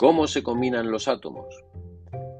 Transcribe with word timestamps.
¿Cómo 0.00 0.26
se 0.28 0.42
combinan 0.42 0.90
los 0.90 1.08
átomos? 1.08 1.62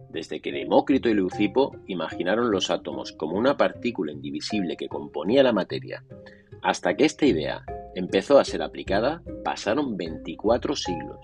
Desde 0.08 0.40
que 0.40 0.50
Demócrito 0.50 1.10
y 1.10 1.14
Leucipo 1.14 1.76
imaginaron 1.88 2.50
los 2.50 2.70
átomos 2.70 3.12
como 3.12 3.36
una 3.36 3.58
partícula 3.58 4.12
indivisible 4.12 4.78
que 4.78 4.88
componía 4.88 5.42
la 5.42 5.52
materia, 5.52 6.02
hasta 6.62 6.96
que 6.96 7.04
esta 7.04 7.26
idea 7.26 7.62
empezó 7.94 8.38
a 8.38 8.46
ser 8.46 8.62
aplicada, 8.62 9.22
pasaron 9.44 9.98
24 9.98 10.74
siglos, 10.74 11.18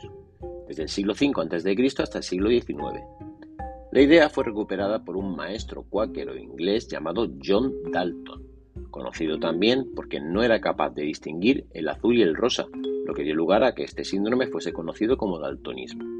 desde 0.68 0.82
el 0.82 0.88
siglo 0.90 1.14
V 1.14 1.32
a.C. 1.56 2.02
hasta 2.02 2.18
el 2.18 2.24
siglo 2.24 2.50
XIX. 2.50 3.00
La 3.90 4.02
idea 4.02 4.28
fue 4.28 4.44
recuperada 4.44 5.06
por 5.06 5.16
un 5.16 5.34
maestro 5.34 5.86
cuáquero 5.88 6.36
inglés 6.36 6.86
llamado 6.86 7.30
John 7.42 7.72
Dalton, 7.90 8.46
conocido 8.90 9.38
también 9.38 9.90
porque 9.96 10.20
no 10.20 10.42
era 10.42 10.60
capaz 10.60 10.90
de 10.90 11.04
distinguir 11.04 11.64
el 11.72 11.88
azul 11.88 12.18
y 12.18 12.20
el 12.20 12.36
rosa, 12.36 12.66
lo 13.06 13.14
que 13.14 13.22
dio 13.22 13.34
lugar 13.34 13.64
a 13.64 13.74
que 13.74 13.84
este 13.84 14.04
síndrome 14.04 14.48
fuese 14.48 14.74
conocido 14.74 15.16
como 15.16 15.38
daltonismo. 15.38 16.15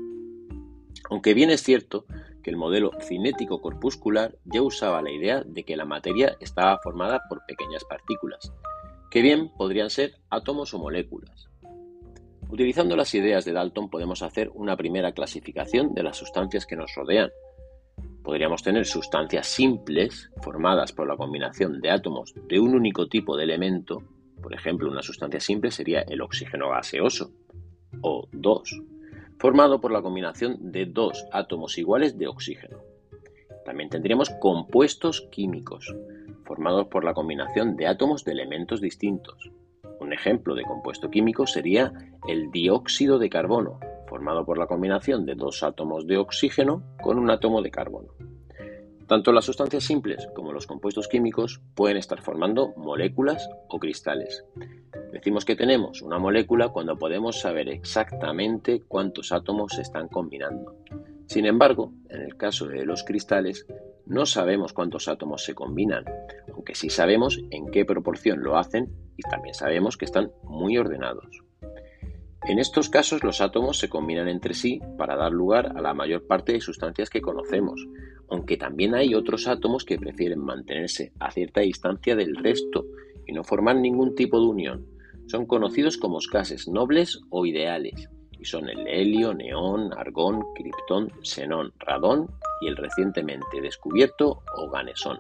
Aunque 1.11 1.35
bien 1.35 1.51
es 1.51 1.63
cierto 1.63 2.07
que 2.43 2.51
el 2.51 2.57
modelo 2.57 2.93
cinético 3.01 3.61
corpuscular 3.61 4.37
ya 4.45 4.63
usaba 4.63 5.03
la 5.03 5.11
idea 5.11 5.43
de 5.45 5.65
que 5.65 5.77
la 5.77 5.85
materia 5.85 6.37
estaba 6.41 6.79
formada 6.79 7.23
por 7.29 7.45
pequeñas 7.47 7.85
partículas, 7.85 8.53
que 9.11 9.23
bien 9.23 9.51
podrían 9.57 9.91
ser 9.91 10.15
átomos 10.31 10.75
o 10.75 10.79
moléculas. 10.79 11.49
Utilizando 12.49 12.95
las 12.97 13.13
ideas 13.15 13.45
de 13.45 13.53
Dalton 13.53 13.91
podemos 13.91 14.23
hacer 14.23 14.51
una 14.55 14.77
primera 14.77 15.13
clasificación 15.13 15.95
de 15.95 16.05
las 16.05 16.17
sustancias 16.17 16.67
que 16.67 16.77
nos 16.77 16.95
rodean. 16.95 17.31
Podríamos 18.23 18.63
tener 18.63 18.87
sustancias 18.87 19.47
simples, 19.49 20.31
formadas 20.43 20.93
por 20.93 21.09
la 21.09 21.17
combinación 21.17 21.81
de 21.81 21.91
átomos 21.91 22.35
de 22.49 22.61
un 22.61 22.75
único 22.75 23.09
tipo 23.09 23.37
de 23.37 23.45
elemento, 23.45 24.03
por 24.41 24.55
ejemplo, 24.55 24.91
una 24.91 25.03
sustancia 25.03 25.41
simple 25.41 25.71
sería 25.71 26.03
el 26.03 26.21
oxígeno 26.21 26.71
gaseoso, 26.71 27.33
o 28.03 28.29
dos, 28.33 28.81
formado 29.39 29.81
por 29.81 29.93
la 29.93 30.03
combinación 30.03 30.73
de 30.73 30.87
dos 30.87 31.27
átomos 31.33 31.79
iguales 31.79 32.19
de 32.19 32.27
oxígeno. 32.27 32.79
También 33.65 33.91
tendríamos 33.91 34.31
compuestos 34.31 35.29
químicos, 35.31 35.95
formados 36.45 36.87
por 36.87 37.05
la 37.05 37.15
combinación 37.15 37.77
de 37.77 37.87
átomos 37.87 38.25
de 38.25 38.33
elementos 38.33 38.81
distintos. 38.81 39.51
Un 39.99 40.13
ejemplo 40.13 40.55
de 40.55 40.63
compuesto 40.63 41.11
químico 41.11 41.47
sería 41.47 41.93
el 42.29 42.51
dióxido 42.51 43.19
de 43.19 43.29
carbono, 43.29 43.81
formado 44.07 44.45
por 44.45 44.59
la 44.59 44.67
combinación 44.67 45.27
de 45.27 45.35
dos 45.35 45.63
átomos 45.63 46.07
de 46.07 46.17
oxígeno 46.17 46.83
con 47.03 47.19
un 47.19 47.31
átomo 47.31 47.63
de 47.63 47.71
carbono. 47.71 48.09
Tanto 49.07 49.33
las 49.33 49.45
sustancias 49.45 49.85
simples 49.85 50.29
como 50.35 50.53
los 50.53 50.67
compuestos 50.67 51.09
químicos 51.09 51.61
pueden 51.75 51.97
estar 51.97 52.21
formando 52.23 52.73
moléculas 52.77 53.49
o 53.69 53.79
cristales. 53.79 54.45
Decimos 55.17 55.47
que 55.47 55.57
tenemos 55.57 56.03
una 56.03 56.19
molécula 56.19 56.69
cuando 56.69 56.99
podemos 56.99 57.41
saber 57.41 57.71
exactamente 57.71 58.83
cuántos 58.87 59.33
átomos 59.33 59.73
se 59.73 59.81
están 59.81 60.09
combinando. 60.09 60.77
Sin 61.25 61.47
embargo, 61.47 61.95
en 62.11 62.21
el 62.21 62.37
caso 62.37 62.69
de 62.69 62.85
los 62.85 63.03
cristales, 63.03 63.67
no 64.05 64.27
sabemos 64.27 64.75
cuántos 64.75 65.09
átomos 65.09 65.43
se 65.43 65.55
combinan, 65.55 66.05
aunque 66.53 66.75
sí 66.75 66.91
sabemos 66.91 67.41
en 67.51 67.71
qué 67.71 67.87
proporción 67.87 68.43
lo 68.43 68.59
hacen 68.59 68.93
y 69.17 69.23
también 69.23 69.55
sabemos 69.55 69.97
que 69.97 70.05
están 70.05 70.33
muy 70.43 70.77
ordenados. 70.77 71.43
En 72.47 72.59
estos 72.59 72.91
casos 72.91 73.25
los 73.25 73.41
átomos 73.41 73.79
se 73.79 73.89
combinan 73.89 74.29
entre 74.29 74.53
sí 74.53 74.83
para 74.99 75.17
dar 75.17 75.33
lugar 75.33 75.73
a 75.79 75.81
la 75.81 75.95
mayor 75.95 76.27
parte 76.27 76.53
de 76.53 76.61
sustancias 76.61 77.09
que 77.09 77.23
conocemos, 77.23 77.81
aunque 78.29 78.59
también 78.59 78.95
hay 78.95 79.15
otros 79.15 79.49
átomos 79.49 79.87
que 79.87 79.97
prefieren 79.97 80.41
mantenerse 80.41 81.15
a 81.21 81.31
cierta 81.31 81.63
distancia 81.63 82.15
del 82.15 82.37
resto 82.37 82.85
y 83.27 83.33
no 83.33 83.45
formar 83.45 83.77
ningún 83.77 84.15
tipo 84.15 84.39
de 84.39 84.47
unión. 84.47 84.96
Son 85.27 85.47
conocidos 85.47 85.97
como 85.97 86.19
gases 86.33 86.69
nobles 86.69 87.21
o 87.31 87.47
ideales, 87.47 88.09
y 88.39 88.45
son 88.45 88.69
el 88.69 88.87
helio, 88.87 89.35
neón, 89.35 89.93
argón, 89.97 90.45
criptón, 90.55 91.11
xenón, 91.23 91.73
radón 91.79 92.29
y 92.61 92.69
el 92.69 92.77
recientemente 92.77 93.61
descubierto 93.61 94.43
oganesón. 94.57 95.19